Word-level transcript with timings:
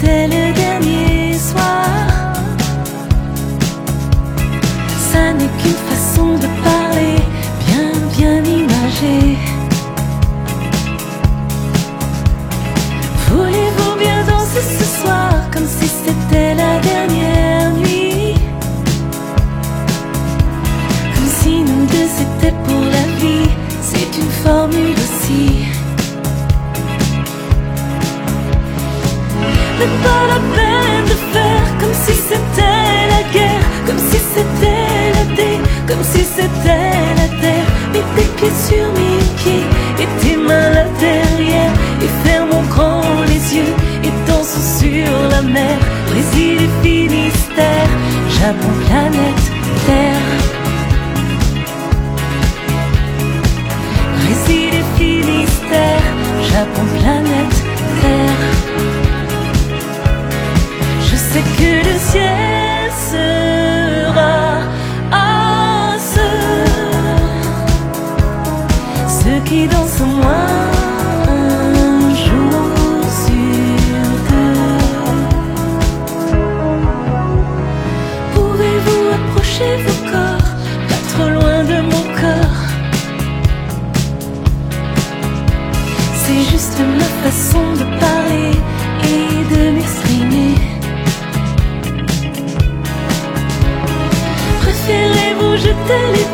c'était 0.00 0.28
le 0.28 0.52
dernier 0.54 1.38
soir. 1.38 2.32
Ça 5.12 5.32
n'est 5.32 5.52
qu'une 5.60 5.80
façon 5.90 6.36
de 6.36 6.48
parler, 6.64 7.16
bien, 7.66 7.92
bien 8.16 8.44
imagée. 8.44 9.36
Voulez-vous 13.28 13.98
bien 13.98 14.24
danser 14.24 14.62
ce 14.78 15.02
soir 15.02 15.32
comme 15.52 15.66
si 15.66 15.88
c'était 15.88 16.54
la 16.54 16.78
dernière? 16.80 17.29
Pas 30.04 30.22
la 30.32 30.40
peine 30.56 31.04
de 31.12 31.16
faire 31.34 31.66
comme 31.80 31.96
si 32.04 32.14
c'était 32.28 33.00
la 33.14 33.22
guerre, 33.34 33.64
comme 33.86 34.02
si 34.10 34.18
c'était 34.34 35.04
la 35.16 35.24
dé, 35.36 35.52
comme 35.88 36.04
si 36.12 36.22
c'était 36.36 37.00
la 37.20 37.28
terre. 37.42 37.68
Mets 37.92 38.08
tes 38.16 38.28
pieds 38.36 38.56
sur 38.68 38.86
mes 38.98 39.22
pieds 39.40 39.66
et 40.02 40.08
tes 40.20 40.36
mains 40.36 40.70
là 40.70 40.84
derrière. 40.98 41.72
Et 42.04 42.10
fermons 42.28 42.66
grand 42.68 43.02
les 43.26 43.56
yeux 43.56 43.74
et 44.04 44.12
dansons 44.26 44.68
sur 44.80 45.12
la 45.30 45.42
mer. 45.42 45.76
Brésil 46.10 46.56
et 46.66 46.72
Finistère, 46.82 47.90
Japon, 48.38 48.72
planète, 48.86 49.44
Terre. 49.86 50.59
C'est 69.50 69.66
juste 86.52 86.78
ma 86.98 87.08
façon 87.24 87.64
de 87.72 87.84
parler 87.98 88.54
et 89.02 89.24
de 89.52 89.60
m'exprimer. 89.72 90.54
Préférez-vous 94.60 95.54
jeter 95.56 96.04
les 96.14 96.28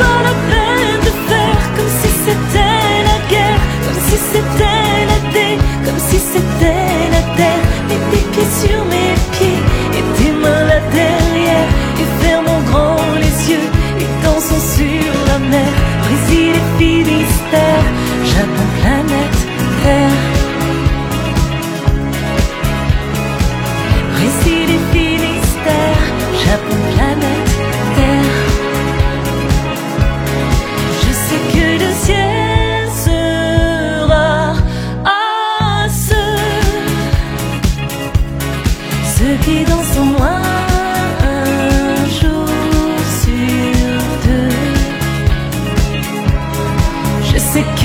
Pas 0.00 0.20
la 0.28 0.34
peine 0.50 1.00
de 1.06 1.12
faire 1.28 1.62
comme 1.76 1.92
si 2.00 2.10
c'était 2.24 2.94
la 3.10 3.18
guerre, 3.32 3.60
comme 3.84 4.00
si 4.08 4.16
c'était 4.32 4.98
la 5.10 5.18
dé, 5.34 5.48
comme 5.84 6.00
si 6.08 6.18
c'était 6.32 7.00
la 7.14 7.22
terre. 7.38 7.64
Mets 7.88 8.04
tes 8.10 8.24
pieds 8.32 8.52
sur 8.62 8.80
mes 8.92 9.12
pieds 9.34 9.60
et 9.98 10.04
tes 10.16 10.32
mains 10.42 10.64
là 10.70 10.78
derrière. 11.00 11.68
Et 12.00 12.08
fermons 12.24 12.62
grand 12.70 13.04
les 13.24 13.36
yeux 13.52 13.68
et 14.02 14.08
dansons 14.24 14.64
sur 14.76 15.12
la 15.28 15.38
mer. 15.52 15.72
Brésil 16.04 16.52
et 16.60 16.66
Finistère, 16.78 17.86
Japon, 18.32 18.66
planète, 18.80 19.38
Terre. 19.82 20.19